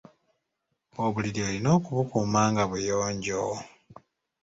[1.03, 3.45] Obuliri olina okubukuuma nga buyonjo.